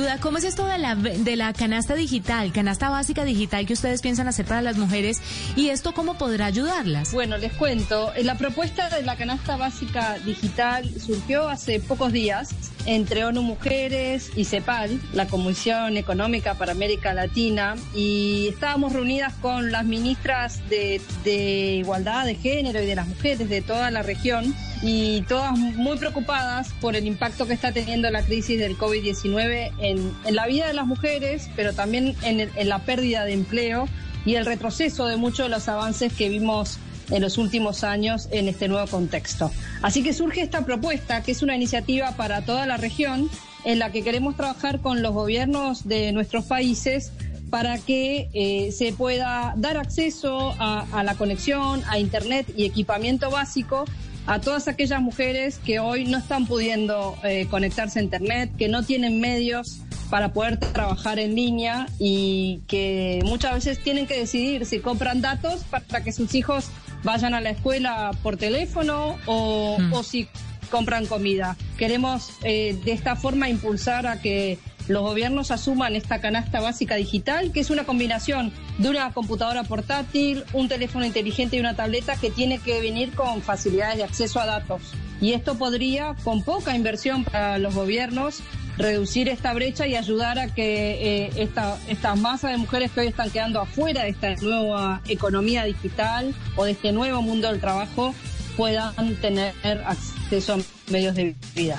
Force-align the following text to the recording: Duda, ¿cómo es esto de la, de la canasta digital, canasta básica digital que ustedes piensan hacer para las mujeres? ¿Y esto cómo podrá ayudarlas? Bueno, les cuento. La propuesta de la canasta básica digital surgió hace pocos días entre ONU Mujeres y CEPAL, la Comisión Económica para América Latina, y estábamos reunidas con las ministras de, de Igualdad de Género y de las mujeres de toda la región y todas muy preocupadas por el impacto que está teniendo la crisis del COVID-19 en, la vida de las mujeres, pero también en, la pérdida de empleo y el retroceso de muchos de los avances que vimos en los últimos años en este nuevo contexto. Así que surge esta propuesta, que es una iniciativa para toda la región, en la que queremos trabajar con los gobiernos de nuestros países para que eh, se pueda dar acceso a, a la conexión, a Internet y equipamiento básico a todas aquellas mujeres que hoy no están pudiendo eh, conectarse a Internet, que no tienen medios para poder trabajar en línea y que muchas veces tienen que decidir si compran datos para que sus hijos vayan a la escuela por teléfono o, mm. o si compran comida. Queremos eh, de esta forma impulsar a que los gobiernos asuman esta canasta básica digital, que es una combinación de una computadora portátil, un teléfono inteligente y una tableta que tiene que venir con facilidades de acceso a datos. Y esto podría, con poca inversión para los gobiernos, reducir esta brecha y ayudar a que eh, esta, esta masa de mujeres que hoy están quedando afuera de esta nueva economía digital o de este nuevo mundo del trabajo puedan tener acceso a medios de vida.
Duda, 0.00 0.16
¿cómo 0.18 0.38
es 0.38 0.44
esto 0.44 0.64
de 0.64 0.78
la, 0.78 0.94
de 0.94 1.36
la 1.36 1.52
canasta 1.52 1.94
digital, 1.94 2.52
canasta 2.54 2.88
básica 2.88 3.22
digital 3.22 3.66
que 3.66 3.74
ustedes 3.74 4.00
piensan 4.00 4.28
hacer 4.28 4.46
para 4.46 4.62
las 4.62 4.78
mujeres? 4.78 5.20
¿Y 5.56 5.68
esto 5.68 5.92
cómo 5.92 6.16
podrá 6.16 6.46
ayudarlas? 6.46 7.12
Bueno, 7.12 7.36
les 7.36 7.52
cuento. 7.52 8.10
La 8.22 8.38
propuesta 8.38 8.88
de 8.88 9.02
la 9.02 9.16
canasta 9.16 9.58
básica 9.58 10.16
digital 10.24 10.90
surgió 10.98 11.50
hace 11.50 11.80
pocos 11.80 12.14
días 12.14 12.54
entre 12.86 13.26
ONU 13.26 13.42
Mujeres 13.42 14.30
y 14.36 14.46
CEPAL, 14.46 14.98
la 15.12 15.26
Comisión 15.26 15.98
Económica 15.98 16.54
para 16.54 16.72
América 16.72 17.12
Latina, 17.12 17.74
y 17.94 18.48
estábamos 18.48 18.94
reunidas 18.94 19.34
con 19.34 19.70
las 19.70 19.84
ministras 19.84 20.66
de, 20.70 21.02
de 21.24 21.74
Igualdad 21.74 22.24
de 22.24 22.36
Género 22.36 22.82
y 22.82 22.86
de 22.86 22.94
las 22.94 23.06
mujeres 23.06 23.50
de 23.50 23.60
toda 23.60 23.90
la 23.90 24.02
región 24.02 24.54
y 24.82 25.22
todas 25.22 25.58
muy 25.58 25.98
preocupadas 25.98 26.72
por 26.80 26.96
el 26.96 27.06
impacto 27.06 27.46
que 27.46 27.52
está 27.52 27.72
teniendo 27.72 28.10
la 28.10 28.22
crisis 28.22 28.58
del 28.58 28.78
COVID-19 28.78 29.72
en, 29.90 30.34
la 30.34 30.46
vida 30.46 30.66
de 30.66 30.74
las 30.74 30.86
mujeres, 30.86 31.50
pero 31.56 31.72
también 31.72 32.14
en, 32.22 32.68
la 32.68 32.78
pérdida 32.80 33.24
de 33.24 33.32
empleo 33.32 33.88
y 34.24 34.34
el 34.34 34.46
retroceso 34.46 35.06
de 35.06 35.16
muchos 35.16 35.46
de 35.46 35.50
los 35.50 35.68
avances 35.68 36.12
que 36.12 36.28
vimos 36.28 36.78
en 37.10 37.22
los 37.22 37.38
últimos 37.38 37.82
años 37.82 38.28
en 38.30 38.48
este 38.48 38.68
nuevo 38.68 38.86
contexto. 38.86 39.50
Así 39.82 40.02
que 40.02 40.12
surge 40.12 40.42
esta 40.42 40.64
propuesta, 40.64 41.22
que 41.22 41.32
es 41.32 41.42
una 41.42 41.56
iniciativa 41.56 42.12
para 42.16 42.42
toda 42.42 42.66
la 42.66 42.76
región, 42.76 43.28
en 43.64 43.78
la 43.78 43.92
que 43.92 44.02
queremos 44.02 44.36
trabajar 44.36 44.80
con 44.80 45.02
los 45.02 45.12
gobiernos 45.12 45.86
de 45.86 46.12
nuestros 46.12 46.44
países 46.44 47.12
para 47.50 47.78
que 47.78 48.28
eh, 48.32 48.70
se 48.72 48.92
pueda 48.92 49.54
dar 49.56 49.76
acceso 49.76 50.54
a, 50.58 50.86
a 50.92 51.02
la 51.02 51.16
conexión, 51.16 51.82
a 51.88 51.98
Internet 51.98 52.46
y 52.56 52.64
equipamiento 52.64 53.30
básico 53.30 53.84
a 54.26 54.40
todas 54.40 54.68
aquellas 54.68 55.00
mujeres 55.00 55.58
que 55.64 55.78
hoy 55.80 56.04
no 56.04 56.18
están 56.18 56.46
pudiendo 56.46 57.16
eh, 57.24 57.46
conectarse 57.50 57.98
a 57.98 58.02
Internet, 58.02 58.50
que 58.56 58.68
no 58.68 58.82
tienen 58.84 59.20
medios 59.20 59.80
para 60.10 60.32
poder 60.32 60.58
trabajar 60.58 61.18
en 61.18 61.34
línea 61.34 61.86
y 61.98 62.62
que 62.66 63.20
muchas 63.24 63.54
veces 63.54 63.78
tienen 63.78 64.06
que 64.06 64.18
decidir 64.18 64.66
si 64.66 64.80
compran 64.80 65.20
datos 65.20 65.62
para 65.64 66.02
que 66.02 66.12
sus 66.12 66.34
hijos 66.34 66.66
vayan 67.04 67.32
a 67.34 67.40
la 67.40 67.50
escuela 67.50 68.10
por 68.22 68.36
teléfono 68.36 69.16
o, 69.26 69.78
mm. 69.78 69.92
o 69.92 70.02
si 70.02 70.28
compran 70.70 71.06
comida. 71.06 71.56
Queremos 71.78 72.30
eh, 72.42 72.78
de 72.84 72.92
esta 72.92 73.16
forma 73.16 73.48
impulsar 73.48 74.06
a 74.06 74.20
que 74.20 74.58
los 74.90 75.02
gobiernos 75.02 75.52
asuman 75.52 75.94
esta 75.94 76.20
canasta 76.20 76.60
básica 76.60 76.96
digital, 76.96 77.52
que 77.52 77.60
es 77.60 77.70
una 77.70 77.84
combinación 77.84 78.52
de 78.78 78.90
una 78.90 79.12
computadora 79.12 79.62
portátil, 79.62 80.42
un 80.52 80.68
teléfono 80.68 81.04
inteligente 81.04 81.56
y 81.56 81.60
una 81.60 81.76
tableta 81.76 82.16
que 82.16 82.30
tiene 82.30 82.58
que 82.58 82.80
venir 82.80 83.12
con 83.12 83.40
facilidades 83.40 83.98
de 83.98 84.04
acceso 84.04 84.40
a 84.40 84.46
datos. 84.46 84.82
Y 85.20 85.32
esto 85.32 85.54
podría, 85.56 86.16
con 86.24 86.42
poca 86.42 86.74
inversión 86.74 87.22
para 87.22 87.58
los 87.58 87.72
gobiernos, 87.72 88.40
reducir 88.78 89.28
esta 89.28 89.52
brecha 89.54 89.86
y 89.86 89.94
ayudar 89.94 90.40
a 90.40 90.52
que 90.52 91.26
eh, 91.26 91.30
esta, 91.36 91.78
esta 91.88 92.16
masa 92.16 92.48
de 92.48 92.56
mujeres 92.56 92.90
que 92.90 93.00
hoy 93.00 93.06
están 93.06 93.30
quedando 93.30 93.60
afuera 93.60 94.02
de 94.02 94.08
esta 94.08 94.34
nueva 94.36 95.02
economía 95.08 95.64
digital 95.64 96.34
o 96.56 96.64
de 96.64 96.72
este 96.72 96.90
nuevo 96.90 97.22
mundo 97.22 97.48
del 97.48 97.60
trabajo 97.60 98.12
puedan 98.56 99.14
tener 99.16 99.54
acceso 99.62 100.54
a 100.54 100.58
medios 100.90 101.14
de 101.14 101.36
vida. 101.54 101.78